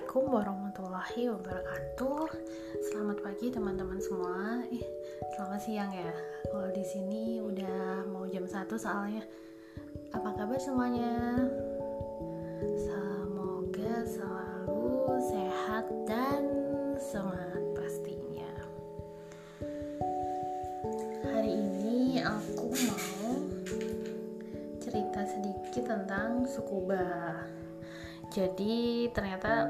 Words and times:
Assalamualaikum 0.00 0.32
warahmatullahi 0.32 1.22
wabarakatuh. 1.28 2.24
Selamat 2.88 3.20
pagi 3.20 3.52
teman-teman 3.52 4.00
semua. 4.00 4.64
Eh, 4.72 4.80
selamat 5.36 5.60
siang 5.60 5.92
ya. 5.92 6.08
Kalau 6.48 6.72
di 6.72 6.80
sini 6.80 7.36
udah 7.36 8.08
mau 8.08 8.24
jam 8.24 8.48
1 8.48 8.80
soalnya. 8.80 9.20
Apa 10.16 10.40
kabar 10.40 10.56
semuanya? 10.56 11.44
Semoga 12.80 14.00
selalu 14.08 14.88
sehat 15.20 15.84
dan 16.08 16.48
semangat 16.96 17.60
pastinya. 17.76 18.52
Hari 21.28 21.52
ini 21.60 22.24
aku 22.24 22.72
mau 22.72 23.36
cerita 24.80 25.28
sedikit 25.28 25.92
tentang 25.92 26.48
sukuba 26.48 27.04
jadi 28.30 29.10
ternyata 29.10 29.66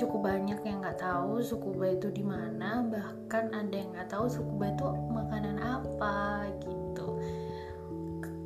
cukup 0.00 0.32
banyak 0.32 0.56
yang 0.64 0.80
nggak 0.80 0.96
tahu 0.96 1.44
sukuba 1.44 1.92
itu 1.92 2.08
di 2.08 2.24
mana 2.24 2.80
bahkan 2.88 3.52
ada 3.52 3.74
yang 3.76 3.92
nggak 3.92 4.08
tahu 4.08 4.32
sukuba 4.32 4.72
itu 4.72 4.88
makanan 5.12 5.60
apa 5.60 6.48
gitu. 6.64 7.20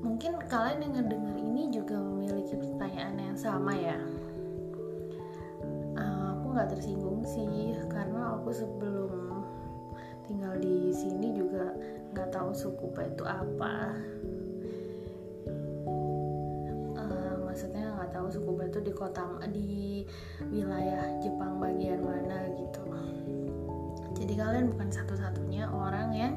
Mungkin 0.03 0.43
kalian 0.51 0.83
dengar 0.83 1.07
dengar 1.07 1.37
ini 1.39 1.71
juga 1.71 1.95
memiliki 1.95 2.59
pertanyaan 2.59 3.15
yang 3.23 3.39
sama 3.39 3.71
ya. 3.71 3.95
Uh, 5.95 6.35
aku 6.35 6.45
nggak 6.59 6.75
tersinggung 6.75 7.23
sih 7.23 7.79
karena 7.87 8.35
aku 8.35 8.51
sebelum 8.51 9.47
tinggal 10.27 10.59
di 10.59 10.91
sini 10.91 11.39
juga 11.39 11.71
nggak 12.11 12.35
tahu 12.35 12.51
sukuba 12.51 13.07
itu 13.07 13.23
apa 13.23 13.95
tahu 18.15 18.31
suku 18.31 18.51
Batu 18.55 18.79
di 18.79 18.95
kota 18.95 19.27
di 19.51 20.07
wilayah 20.47 21.19
Jepang 21.19 21.59
bagian 21.59 21.99
mana 21.99 22.47
gitu 22.55 22.85
jadi 24.25 24.41
kalian 24.41 24.73
bukan 24.73 24.89
satu-satunya 24.89 25.69
orang 25.69 26.09
yang 26.17 26.35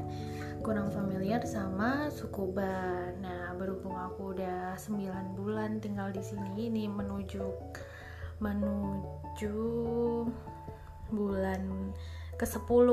kurang 0.60 0.92
familiar 0.92 1.40
sama 1.48 2.12
suku 2.12 2.50
Ba. 2.52 3.14
Nah, 3.22 3.56
berhubung 3.56 3.96
aku 3.96 4.36
udah 4.36 4.76
9 4.76 5.38
bulan 5.38 5.80
tinggal 5.80 6.12
di 6.12 6.20
sini 6.20 6.68
ini 6.68 6.84
menuju 6.84 7.48
menuju 8.44 9.56
bulan 11.08 11.96
ke-10, 12.36 12.88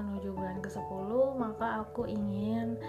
menuju 0.00 0.28
bulan 0.32 0.58
ke-10, 0.64 1.10
maka 1.38 1.84
aku 1.84 2.08
ingin 2.08 2.80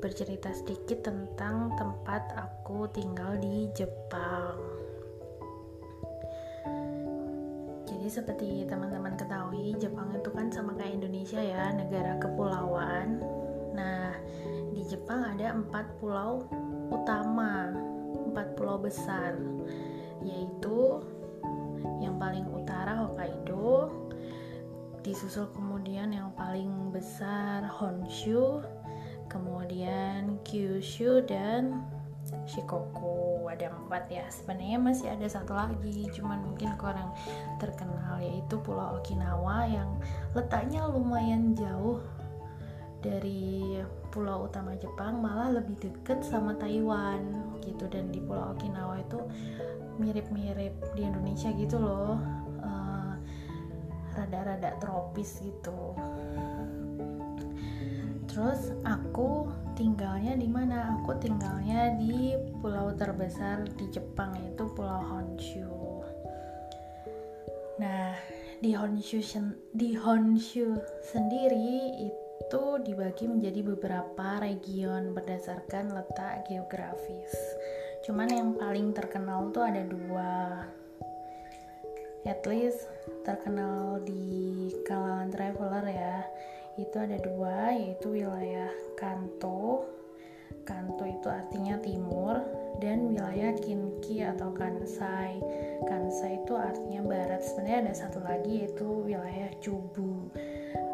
bercerita 0.00 0.48
sedikit 0.56 1.04
tentang 1.12 1.76
tempat 1.76 2.32
aku 2.32 2.88
tinggal 2.88 3.36
di 3.36 3.68
Jepang. 3.76 4.56
Jadi 7.84 8.06
seperti 8.08 8.48
teman-teman 8.64 9.12
ketahui, 9.20 9.76
Jepang 9.76 10.08
itu 10.16 10.32
kan 10.32 10.48
sama 10.48 10.72
kayak 10.72 11.04
Indonesia 11.04 11.36
ya, 11.36 11.68
negara 11.76 12.16
kepulauan. 12.16 13.20
Nah, 13.76 14.16
di 14.72 14.82
Jepang 14.88 15.36
ada 15.36 15.52
empat 15.52 16.00
pulau 16.00 16.48
utama, 16.88 17.68
empat 18.32 18.56
pulau 18.56 18.80
besar, 18.80 19.36
yaitu 20.24 21.04
yang 22.00 22.16
paling 22.16 22.48
utara 22.48 23.04
Hokkaido, 23.04 23.92
disusul 25.04 25.48
kemudian 25.52 26.12
yang 26.12 26.32
paling 26.36 26.88
besar 26.88 27.68
Honshu, 27.68 28.64
kemudian 29.30 30.36
Kyushu 30.42 31.22
dan 31.24 31.86
Shikoku. 32.44 33.46
Ada 33.46 33.70
empat 33.70 34.10
ya. 34.10 34.26
Sebenarnya 34.28 34.78
masih 34.82 35.08
ada 35.14 35.26
satu 35.30 35.54
lagi 35.54 36.10
cuman 36.10 36.42
mungkin 36.42 36.74
kurang 36.76 37.14
terkenal 37.62 38.18
yaitu 38.18 38.58
Pulau 38.60 38.98
Okinawa 38.98 39.64
yang 39.70 39.90
letaknya 40.34 40.84
lumayan 40.90 41.54
jauh 41.54 42.02
dari 43.00 43.80
pulau 44.12 44.44
utama 44.44 44.76
Jepang 44.76 45.24
malah 45.24 45.48
lebih 45.56 45.78
deket 45.80 46.20
sama 46.20 46.52
Taiwan 46.58 47.22
gitu. 47.64 47.88
Dan 47.88 48.12
di 48.12 48.20
Pulau 48.20 48.52
Okinawa 48.52 49.00
itu 49.00 49.18
mirip-mirip 49.96 50.74
di 50.98 51.02
Indonesia 51.06 51.48
gitu 51.54 51.80
loh. 51.80 52.18
Uh, 52.60 53.16
rada-rada 54.14 54.76
tropis 54.82 55.38
gitu 55.40 55.96
Terus 58.30 58.70
aku 58.86 59.50
tinggalnya 59.74 60.38
di 60.38 60.46
mana? 60.46 60.94
Aku 61.02 61.18
tinggalnya 61.18 61.98
di 61.98 62.38
pulau 62.62 62.94
terbesar 62.94 63.66
di 63.74 63.90
Jepang 63.90 64.38
yaitu 64.38 64.70
Pulau 64.70 65.02
Honshu. 65.02 65.66
Nah, 67.82 68.14
di 68.62 68.70
Honshu 68.70 69.18
di 69.74 69.98
Honshu 69.98 70.78
sendiri 71.10 72.06
itu 72.06 72.62
dibagi 72.86 73.26
menjadi 73.26 73.66
beberapa 73.66 74.38
region 74.38 75.10
berdasarkan 75.10 75.90
letak 75.90 76.46
geografis. 76.46 77.34
Cuman 78.06 78.30
yang 78.30 78.54
paling 78.54 78.94
terkenal 78.94 79.50
tuh 79.50 79.66
ada 79.66 79.82
dua. 79.82 80.62
At 82.22 82.46
least 82.46 82.86
terkenal 83.26 83.98
di 84.06 84.70
kalangan 84.86 85.34
traveler 85.34 85.84
ya 85.90 86.16
itu 86.78 86.94
ada 86.94 87.18
dua 87.18 87.74
yaitu 87.74 88.14
wilayah 88.14 88.70
Kanto. 88.94 89.88
Kanto 90.62 91.02
itu 91.02 91.26
artinya 91.26 91.80
timur 91.82 92.38
dan 92.78 93.10
wilayah 93.10 93.56
Kinki 93.58 94.22
atau 94.22 94.54
Kansai. 94.54 95.42
Kansai 95.88 96.44
itu 96.44 96.54
artinya 96.54 97.02
barat. 97.02 97.42
Sebenarnya 97.42 97.90
ada 97.90 97.94
satu 97.96 98.22
lagi 98.22 98.62
yaitu 98.62 98.86
wilayah 98.86 99.50
Chubu 99.58 100.30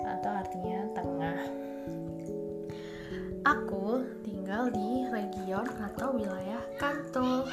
atau 0.06 0.30
artinya 0.32 0.80
tengah. 0.96 1.40
Aku 3.46 4.02
tinggal 4.24 4.72
di 4.72 5.04
region 5.12 5.66
atau 5.82 6.16
wilayah 6.16 6.62
Kanto. 6.80 7.44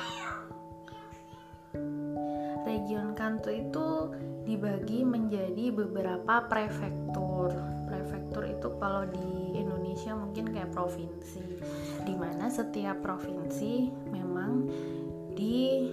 Region 2.63 3.13
Kanto 3.13 3.51
itu 3.51 4.09
dibagi 4.47 5.05
menjadi 5.05 5.69
beberapa 5.69 6.47
prefektur 6.47 7.72
prefektur 8.33 8.49
itu 8.49 8.73
kalau 8.81 9.05
di 9.05 9.53
Indonesia 9.53 10.17
mungkin 10.17 10.49
kayak 10.49 10.73
provinsi 10.73 11.61
di 12.01 12.17
mana 12.17 12.49
setiap 12.49 12.97
provinsi 13.05 13.93
memang 14.09 14.65
dipimpin 15.37 15.85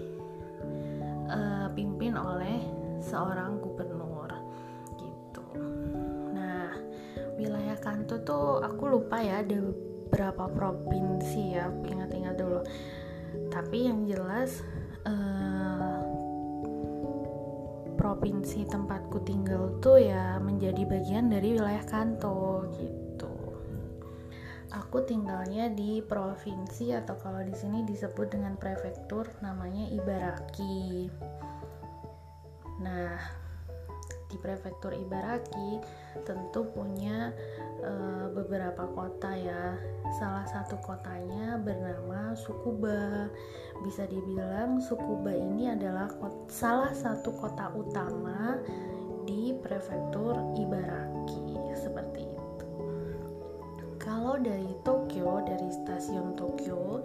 uh, 2.17 2.25
oleh 2.25 2.65
seorang 3.05 3.61
gubernur 3.61 4.33
gitu. 4.97 5.45
Nah 6.33 6.73
wilayah 7.37 7.77
Kanto 7.77 8.25
tuh 8.25 8.65
aku 8.65 8.89
lupa 8.89 9.21
ya 9.21 9.45
ada 9.45 9.61
berapa 10.09 10.49
provinsi 10.49 11.61
ya 11.61 11.69
ingat-ingat 11.85 12.41
dulu. 12.41 12.65
Tapi 13.53 13.85
yang 13.85 14.09
jelas 14.09 14.65
uh, 15.05 15.40
provinsi 18.11 18.67
tempatku 18.67 19.23
tinggal 19.23 19.79
tuh 19.79 20.03
ya 20.03 20.43
menjadi 20.43 20.83
bagian 20.83 21.31
dari 21.31 21.55
wilayah 21.55 21.87
Kanto 21.87 22.67
gitu. 22.75 23.31
Aku 24.75 25.07
tinggalnya 25.07 25.71
di 25.71 26.03
provinsi 26.03 26.91
atau 26.91 27.15
kalau 27.23 27.39
di 27.47 27.55
sini 27.55 27.87
disebut 27.87 28.35
dengan 28.35 28.59
prefektur 28.59 29.31
namanya 29.47 29.87
Ibaraki. 29.95 31.07
Nah, 32.83 33.15
di 34.27 34.37
prefektur 34.43 34.91
Ibaraki 34.91 35.79
tentu 36.27 36.67
punya 36.67 37.31
e, 37.79 37.93
beberapa 38.35 38.91
kota 38.91 39.39
ya. 39.39 39.79
Salah 40.19 40.51
satu 40.51 40.83
kotanya 40.83 41.63
bernama 41.63 42.35
Sukuba. 42.35 43.31
Bisa 43.81 44.05
dibilang 44.05 44.79
Sukuba 44.81 45.33
ini 45.33 45.73
adalah 45.73 46.13
kota, 46.13 46.49
salah 46.53 46.93
satu 46.93 47.33
kota 47.37 47.73
utama 47.73 48.61
di 49.25 49.57
prefektur 49.65 50.37
Ibaraki 50.57 51.57
seperti 51.73 52.29
itu. 52.29 52.69
Kalau 53.97 54.37
dari 54.37 54.73
Tokyo, 54.85 55.41
dari 55.45 55.69
stasiun 55.73 56.37
Tokyo 56.37 57.01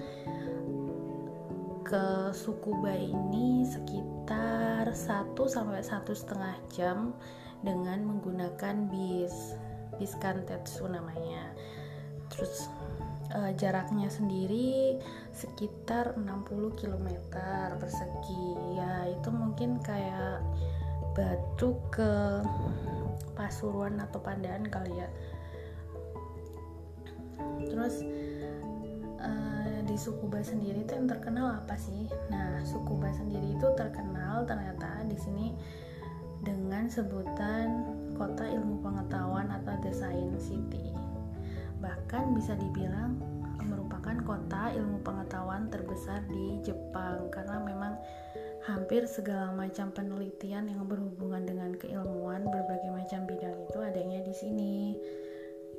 ke 1.86 2.34
Sukuba 2.34 2.98
ini 2.98 3.62
sekitar 3.62 4.90
1 4.90 5.38
sampai 5.38 5.86
satu 5.86 6.18
setengah 6.18 6.58
jam 6.74 7.14
dengan 7.62 8.02
menggunakan 8.04 8.90
bis 8.90 9.54
bis 10.02 10.18
Kantetsu 10.18 10.90
namanya 10.90 11.54
terus 12.34 12.68
uh, 13.36 13.52
jaraknya 13.60 14.08
sendiri 14.08 14.96
sekitar 15.36 16.16
60 16.16 16.80
km 16.80 17.08
persegi. 17.76 18.48
Ya 18.80 19.12
itu 19.12 19.30
mungkin 19.30 19.84
kayak 19.84 20.40
Batu 21.16 21.80
ke 21.92 22.44
Pasuruan 23.36 24.00
atau 24.00 24.24
Pandaan 24.24 24.68
kali 24.72 24.96
ya. 24.96 25.10
Terus 27.68 28.04
di 29.86 30.04
Sukuba 30.04 30.44
sendiri 30.44 30.84
itu 30.84 30.92
yang 30.92 31.08
terkenal 31.08 31.56
apa 31.64 31.80
sih? 31.80 32.12
Nah, 32.28 32.60
Sukuba 32.68 33.08
sendiri 33.16 33.56
itu 33.56 33.64
terkenal 33.80 34.44
ternyata 34.44 35.08
di 35.08 35.16
sini 35.16 35.56
dengan 36.44 36.92
sebutan 36.92 37.96
kota 38.20 38.44
ilmu 38.44 38.84
pengetahuan 38.84 39.48
atau 39.56 39.72
the 39.80 39.96
science 39.96 40.52
city 40.52 40.92
bahkan 41.86 42.34
bisa 42.34 42.58
dibilang 42.58 43.22
merupakan 43.62 44.18
kota 44.26 44.74
ilmu 44.74 45.06
pengetahuan 45.06 45.70
terbesar 45.70 46.26
di 46.26 46.58
Jepang 46.66 47.30
karena 47.30 47.62
memang 47.62 47.94
hampir 48.66 49.06
segala 49.06 49.54
macam 49.54 49.94
penelitian 49.94 50.66
yang 50.66 50.90
berhubungan 50.90 51.46
dengan 51.46 51.78
keilmuan 51.78 52.42
berbagai 52.50 52.90
macam 52.90 53.30
bidang 53.30 53.54
itu 53.70 53.78
adanya 53.78 54.26
di 54.26 54.34
sini 54.34 54.78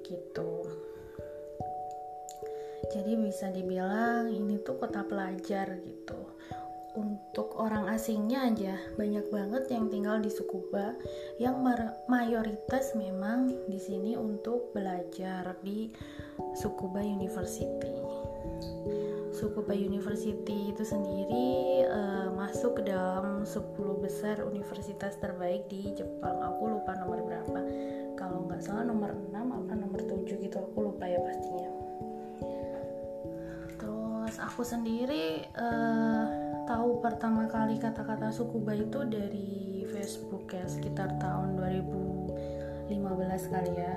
gitu. 0.07 0.71
Jadi 2.95 3.19
bisa 3.19 3.51
dibilang 3.51 4.31
ini 4.31 4.63
tuh 4.63 4.79
kota 4.79 5.03
pelajar 5.03 5.83
gitu 5.83 6.31
untuk 6.97 7.55
orang 7.61 7.93
asingnya 7.93 8.49
aja 8.49 8.75
banyak 8.97 9.29
banget 9.29 9.65
yang 9.69 9.93
tinggal 9.93 10.17
di 10.19 10.33
Sukuba 10.33 10.97
yang 11.37 11.61
mayoritas 12.09 12.97
memang 12.97 13.53
di 13.69 13.77
sini 13.77 14.17
untuk 14.17 14.73
belajar 14.73 15.55
di 15.61 15.93
Sukuba 16.57 17.05
University. 17.05 17.93
Sukuba 19.37 19.77
University 19.77 20.73
itu 20.73 20.81
sendiri 20.81 21.85
uh, 21.85 22.33
masuk 22.33 22.81
ke 22.81 22.89
dalam 22.89 23.45
10 23.45 23.77
besar 24.01 24.41
universitas 24.41 25.21
terbaik 25.21 25.69
di 25.69 25.93
Jepang. 25.93 26.41
Aku 26.41 26.73
lupa 26.73 26.97
nomor 26.97 27.21
berapa. 27.21 27.61
Kalau 28.17 28.49
nggak 28.49 28.65
salah 28.65 28.89
nomor 28.89 29.13
6 29.13 29.37
apa 29.37 29.73
nomor 29.77 30.01
7 30.01 30.41
gitu. 30.41 30.57
Aku 30.57 30.89
lupa 30.89 31.05
ya 31.05 31.21
pastinya. 31.21 31.69
Terus 33.77 34.41
aku 34.41 34.65
sendiri 34.65 35.45
uh, 35.61 36.46
tahu 36.67 36.99
pertama 36.99 37.47
kali 37.47 37.79
kata-kata 37.79 38.35
sukuba 38.35 38.75
itu 38.75 39.07
dari 39.07 39.87
Facebook 39.87 40.51
ya 40.51 40.67
sekitar 40.67 41.15
tahun 41.23 41.55
2015 41.57 43.55
kali 43.55 43.73
ya. 43.79 43.95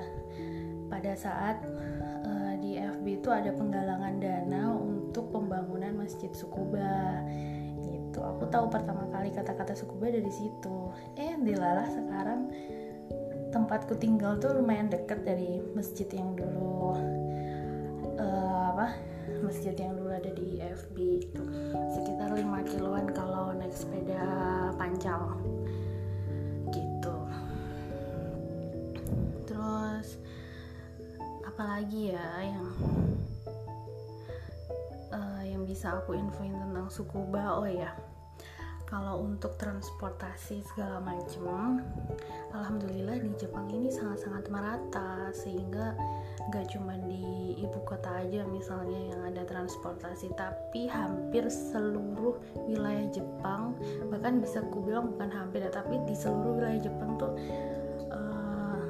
Pada 0.86 1.12
saat 1.18 1.66
uh, 2.26 2.54
di 2.62 2.78
FB 2.78 3.22
itu 3.22 3.28
ada 3.30 3.50
penggalangan 3.50 4.22
dana 4.22 4.70
untuk 4.74 5.34
pembangunan 5.34 5.98
masjid 5.98 6.30
sukuba. 6.30 7.26
Gitu. 7.82 8.18
Aku 8.22 8.46
tahu 8.46 8.70
pertama 8.70 9.06
kali 9.10 9.34
kata-kata 9.34 9.74
sukuba 9.74 10.06
dari 10.06 10.30
situ. 10.30 10.94
Eh 11.18 11.34
dilalah 11.42 11.90
sekarang 11.90 12.54
tempatku 13.50 13.98
tinggal 13.98 14.38
tuh 14.38 14.54
lumayan 14.54 14.86
deket 14.86 15.26
dari 15.26 15.58
masjid 15.74 16.06
yang 16.14 16.38
dulu 16.38 16.94
uh, 18.20 18.62
apa 18.76 18.86
masjid 19.40 19.72
yang 19.72 19.96
dulu 19.96 20.12
ada 20.12 20.30
di 20.36 20.60
FB 20.60 20.96
itu 21.24 21.42
sekitar 21.96 22.36
5 22.36 22.70
kiloan 22.70 23.06
kalau 23.16 23.56
naik 23.56 23.72
sepeda 23.72 24.20
pancal. 24.76 25.40
Gitu. 26.68 27.16
Terus 29.48 30.20
apalagi 31.48 32.14
ya 32.14 32.28
yang 32.44 32.68
uh, 35.12 35.42
yang 35.42 35.62
bisa 35.64 35.98
aku 35.98 36.16
infoin 36.16 36.52
tentang 36.52 36.88
Sukuba 36.92 37.56
oh 37.58 37.68
ya 37.68 37.90
kalau 38.90 39.22
untuk 39.22 39.54
transportasi 39.54 40.66
segala 40.74 40.98
macam 40.98 41.78
alhamdulillah 42.50 43.22
di 43.22 43.30
Jepang 43.38 43.70
ini 43.70 43.86
sangat-sangat 43.86 44.50
merata 44.50 45.30
sehingga 45.30 45.94
gak 46.50 46.74
cuma 46.74 46.98
di 47.06 47.54
ibu 47.62 47.78
kota 47.86 48.26
aja 48.26 48.42
misalnya 48.50 49.14
yang 49.14 49.22
ada 49.30 49.46
transportasi 49.46 50.34
tapi 50.34 50.90
hampir 50.90 51.46
seluruh 51.46 52.34
wilayah 52.66 53.06
Jepang 53.14 53.78
bahkan 54.10 54.42
bisa 54.42 54.58
ku 54.74 54.82
bilang 54.82 55.14
bukan 55.14 55.30
hampir 55.30 55.62
ya 55.62 55.70
tapi 55.70 56.02
di 56.10 56.14
seluruh 56.18 56.58
wilayah 56.58 56.82
Jepang 56.82 57.14
tuh 57.14 57.32
uh, 58.10 58.82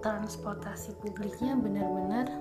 transportasi 0.00 0.96
publiknya 1.04 1.60
benar-benar 1.60 2.32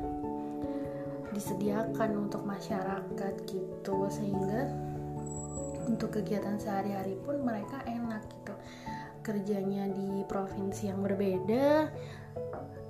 disediakan 1.35 2.27
untuk 2.27 2.47
masyarakat 2.47 3.33
gitu 3.47 3.97
sehingga 4.07 4.90
untuk 5.87 6.19
kegiatan 6.19 6.57
sehari-hari 6.59 7.17
pun 7.23 7.41
mereka 7.41 7.81
enak 7.87 8.25
gitu. 8.29 8.53
Kerjanya 9.21 9.85
di 9.89 10.25
provinsi 10.25 10.89
yang 10.89 11.05
berbeda 11.05 11.89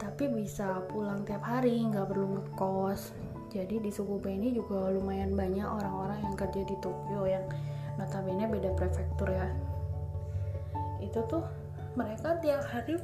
tapi 0.01 0.25
bisa 0.33 0.81
pulang 0.89 1.21
tiap 1.21 1.45
hari 1.45 1.77
nggak 1.85 2.09
perlu 2.09 2.41
ngekos. 2.41 3.13
Jadi 3.53 3.77
di 3.83 3.91
Sukuba 3.93 4.33
ini 4.33 4.49
juga 4.49 4.89
lumayan 4.89 5.37
banyak 5.37 5.65
orang-orang 5.65 6.19
yang 6.25 6.33
kerja 6.33 6.61
di 6.65 6.75
Tokyo 6.81 7.27
yang 7.29 7.45
notabene 8.01 8.49
beda 8.49 8.73
prefektur 8.73 9.29
ya. 9.29 9.49
Itu 11.03 11.21
tuh 11.29 11.45
mereka 11.93 12.39
tiap 12.41 12.65
hari 12.69 12.97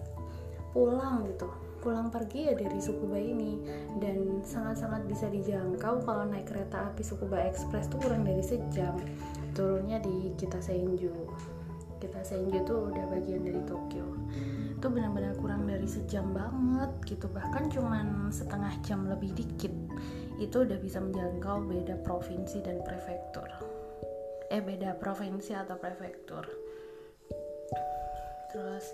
pulang 0.73 1.27
gitu. 1.29 1.49
Pulang 1.81 2.09
pergi 2.09 2.49
ya 2.49 2.53
dari 2.57 2.79
Sukuba 2.81 3.19
ini. 3.21 3.61
Dan 4.01 4.41
sangat-sangat 4.41 5.05
bisa 5.05 5.29
dijangkau 5.29 6.01
kalau 6.01 6.25
naik 6.25 6.49
kereta 6.49 6.89
api 6.89 7.05
Sukuba 7.05 7.45
Express 7.45 7.91
tuh 7.91 8.01
kurang 8.01 8.25
dari 8.25 8.41
sejam 8.41 8.97
turunnya 9.57 9.97
di 9.97 10.37
kita 10.37 10.61
Senju. 10.61 11.09
Kita 11.97 12.21
Senju 12.21 12.61
tuh 12.61 12.93
udah 12.93 13.09
bagian 13.09 13.41
dari 13.41 13.57
Tokyo. 13.65 14.05
Itu 14.77 14.93
benar-benar 14.93 15.33
kurang 15.41 15.65
dari 15.65 15.89
sejam 15.89 16.29
banget 16.29 16.93
gitu. 17.09 17.25
Bahkan 17.25 17.73
cuman 17.73 18.29
setengah 18.29 18.69
jam 18.85 19.09
lebih 19.09 19.33
dikit. 19.33 19.73
Itu 20.37 20.61
udah 20.61 20.77
bisa 20.77 21.01
menjangkau 21.01 21.65
beda 21.65 21.97
provinsi 22.05 22.61
dan 22.61 22.85
prefektur. 22.85 23.49
Eh 24.53 24.61
beda 24.61 24.93
provinsi 25.01 25.57
atau 25.57 25.73
prefektur. 25.81 26.45
Terus 28.53 28.85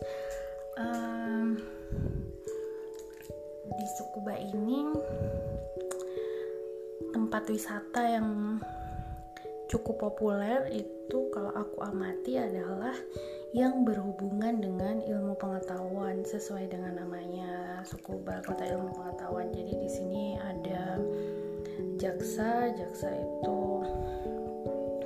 um, 0.79 1.59
di 3.67 3.87
Sukuba 3.99 4.39
ini 4.39 4.95
tempat 7.11 7.43
wisata 7.51 8.01
yang 8.07 8.57
cukup 9.71 10.09
populer 10.09 10.67
itu 10.71 11.17
kalau 11.31 11.51
aku 11.55 11.83
amati 11.83 12.39
adalah 12.39 12.95
yang 13.53 13.85
berhubungan 13.85 14.57
dengan 14.57 14.97
ilmu 15.05 15.37
pengetahuan 15.37 16.25
sesuai 16.25 16.73
dengan 16.73 17.05
namanya 17.05 17.85
Sukuba 17.85 18.41
Kota 18.41 18.65
Ilmu 18.65 18.89
Pengetahuan. 18.97 19.53
Jadi 19.53 19.73
di 19.77 19.89
sini 19.89 20.23
ada 20.41 20.97
jaksa, 22.01 22.73
jaksa 22.73 23.13
itu 23.13 23.59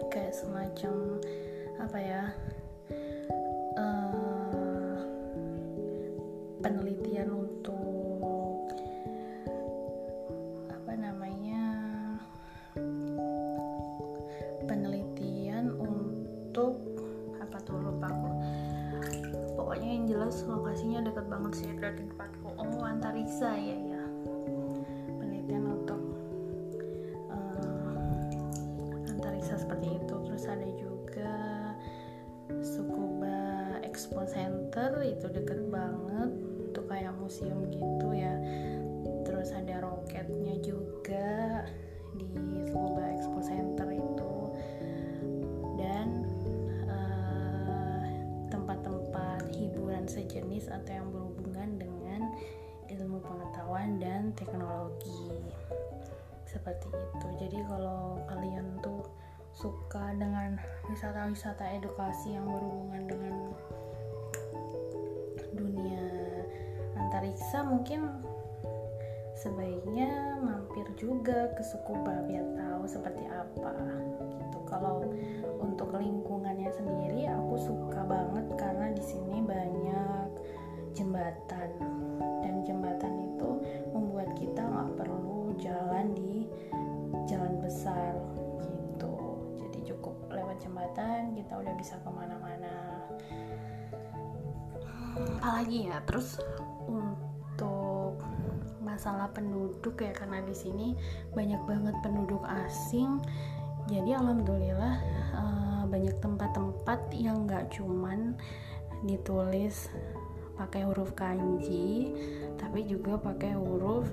kayak 0.07 0.31
semacam 0.31 0.95
apa 1.83 1.97
ya? 1.99 2.23
Uh, 3.77 4.97
penelitian 6.63 7.46
ada 30.57 30.69
juga 30.73 31.37
Sukuba 32.65 33.77
Expo 33.85 34.25
Center 34.25 35.05
itu 35.05 35.29
deket 35.29 35.69
banget 35.69 36.31
itu 36.65 36.81
kayak 36.89 37.13
museum 37.21 37.69
gitu 37.69 38.07
ya. 38.17 38.33
Terus 39.21 39.53
ada 39.53 39.85
roketnya 39.85 40.57
juga 40.65 41.61
di 42.17 42.25
Sukuba 42.65 43.03
Expo 43.13 43.39
Center 43.45 43.85
itu. 43.93 44.25
Sejenis 50.07 50.71
atau 50.71 51.03
yang 51.03 51.11
berhubungan 51.11 51.83
dengan 51.83 52.31
ilmu 52.87 53.19
pengetahuan 53.19 53.99
dan 53.99 54.31
teknologi. 54.39 55.35
Seperti 56.47 56.87
itu. 56.87 57.27
Jadi 57.43 57.59
kalau 57.67 58.15
kalian 58.25 58.79
tuh 58.79 59.03
suka 59.57 60.13
dengan 60.13 60.61
wisata-wisata 60.85 61.65
edukasi 61.81 62.37
yang 62.37 62.45
berhubungan 62.45 63.03
dengan 63.09 63.35
dunia 65.57 66.05
antariksa 66.93 67.65
mungkin 67.65 68.05
sebaiknya 69.33 70.37
mampir 70.45 70.85
juga 70.93 71.49
ke 71.57 71.65
suku 71.65 71.93
biar 72.05 72.45
tahu 72.53 72.83
seperti 72.85 73.25
apa 73.25 73.73
gitu. 74.37 74.59
Kalau 74.69 75.09
untuk 75.57 75.89
lingkungannya 75.89 76.69
sendiri 76.69 77.25
aku 77.25 77.57
suka 77.57 78.05
banget 78.05 78.45
karena 78.61 78.93
di 78.93 79.01
sini 79.01 79.41
banyak 79.41 80.29
jembatan 80.93 81.73
jembatan 90.97 91.37
kita 91.37 91.53
udah 91.61 91.73
bisa 91.77 91.93
ke 92.01 92.09
mana-mana. 92.09 92.73
Apalagi 95.37 95.93
ya 95.93 96.01
terus 96.09 96.41
untuk 96.89 98.17
masalah 98.81 99.29
penduduk 99.29 99.93
ya 100.01 100.09
karena 100.09 100.41
di 100.41 100.57
sini 100.57 100.97
banyak 101.37 101.61
banget 101.69 101.93
penduduk 102.01 102.41
asing. 102.65 103.21
Jadi 103.85 104.09
alhamdulillah 104.09 104.95
uh, 105.37 105.83
banyak 105.85 106.17
tempat-tempat 106.17 106.99
yang 107.13 107.45
nggak 107.45 107.69
cuman 107.77 108.33
ditulis 109.05 109.93
pakai 110.57 110.81
huruf 110.81 111.13
kanji 111.13 112.09
tapi 112.57 112.89
juga 112.89 113.21
pakai 113.21 113.53
huruf 113.53 114.09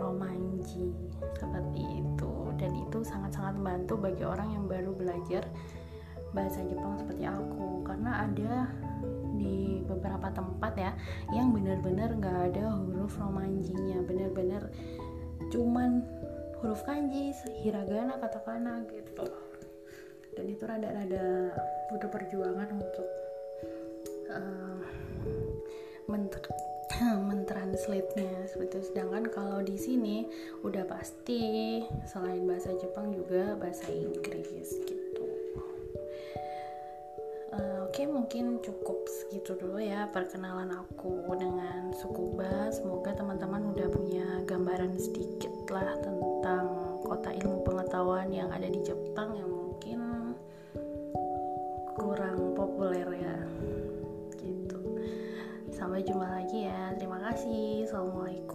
romanji. 0.00 0.88
Seperti 1.36 2.00
itu. 2.00 2.32
Dan 2.56 2.72
itu 2.80 3.04
sangat-sangat 3.04 3.60
membantu 3.60 4.00
bagi 4.00 4.24
orang 4.24 4.56
yang 4.56 4.64
baru 4.64 4.96
belajar 4.96 5.44
bahasa 6.32 6.60
Jepang 6.66 6.98
seperti 7.00 7.24
aku 7.24 7.82
karena 7.84 8.28
ada 8.28 8.68
di 9.38 9.80
beberapa 9.86 10.28
tempat 10.34 10.72
ya 10.76 10.92
yang 11.32 11.54
benar-benar 11.54 12.12
nggak 12.16 12.38
ada 12.52 12.64
huruf 12.74 13.16
romanjinya 13.16 14.02
benar-benar 14.04 14.68
cuman 15.48 16.04
huruf 16.60 16.82
kanji 16.84 17.32
hiragana 17.62 18.18
katakana 18.18 18.84
gitu 18.90 19.24
dan 20.34 20.44
itu 20.46 20.62
rada-rada 20.66 21.50
butuh 21.90 22.10
perjuangan 22.10 22.68
untuk 22.76 23.08
uh, 24.30 24.78
mentranslate-nya 27.30 28.50
seperti. 28.50 28.90
Sedangkan 28.90 29.30
kalau 29.30 29.62
di 29.62 29.78
sini 29.78 30.26
udah 30.66 30.82
pasti 30.88 31.82
selain 32.06 32.42
bahasa 32.42 32.74
Jepang 32.74 33.14
juga 33.14 33.54
bahasa 33.54 33.86
Inggris 33.90 34.74
gitu. 34.82 34.97
Mungkin 38.28 38.60
cukup 38.60 39.08
segitu 39.08 39.56
dulu 39.56 39.80
ya 39.80 40.04
perkenalan 40.12 40.68
aku 40.68 41.32
dengan 41.40 41.96
Sukuba. 41.96 42.68
Semoga 42.68 43.16
teman-teman 43.16 43.72
udah 43.72 43.88
punya 43.88 44.44
gambaran 44.44 45.00
sedikit 45.00 45.48
lah 45.72 45.96
tentang 45.96 46.68
kota 47.08 47.32
ilmu 47.32 47.64
pengetahuan 47.64 48.28
yang 48.28 48.52
ada 48.52 48.68
di 48.68 48.84
Jepang 48.84 49.32
yang 49.32 49.48
mungkin 49.48 50.00
kurang 51.96 52.52
populer 52.52 53.08
ya 53.16 53.36
Sampai 55.72 56.04
jumpa 56.04 56.28
lagi 56.28 56.68
ya. 56.68 56.92
Terima 57.00 57.16
kasih. 57.32 57.88
Assalamualaikum. 57.88 58.47